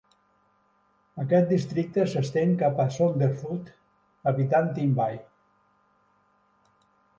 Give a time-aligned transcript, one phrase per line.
[1.23, 3.71] Aquest districte s'estén cap a Saundersfoot
[4.33, 5.21] evitant Tenby.